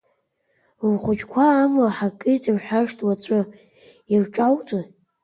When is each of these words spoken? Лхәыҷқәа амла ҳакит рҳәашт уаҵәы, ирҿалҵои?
Лхәыҷқәа 0.91 1.45
амла 1.63 1.87
ҳакит 1.97 2.43
рҳәашт 2.55 2.97
уаҵәы, 3.05 3.41
ирҿалҵои? 4.13 4.85